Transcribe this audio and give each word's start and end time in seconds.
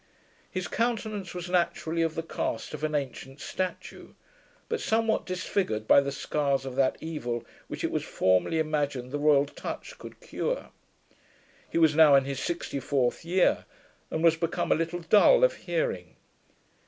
His 0.49 0.67
countenance 0.67 1.35
was 1.35 1.47
naturally 1.47 2.01
of 2.01 2.15
the 2.15 2.23
craft 2.23 2.73
of 2.73 2.83
an 2.83 2.95
ancient 2.95 3.39
statue, 3.39 4.13
but 4.67 4.81
somewhat 4.81 5.27
disfigured 5.27 5.87
by 5.87 6.01
the 6.01 6.11
scars 6.11 6.65
of 6.65 6.75
that 6.75 6.97
evil, 7.01 7.45
which, 7.67 7.83
it 7.83 7.91
was 7.91 8.01
formerly 8.03 8.57
imagined, 8.57 9.11
the 9.11 9.19
royal 9.19 9.45
touch 9.45 9.99
could 9.99 10.19
cure. 10.19 10.71
He 11.69 11.77
was 11.77 11.93
now 11.93 12.15
in 12.15 12.25
his 12.25 12.39
sixty 12.39 12.79
fourth 12.79 13.23
year, 13.23 13.65
and 14.09 14.23
was 14.23 14.35
become 14.35 14.71
a 14.71 14.75
little 14.75 15.01
dull 15.01 15.43
of 15.43 15.53
hearing. 15.69 16.15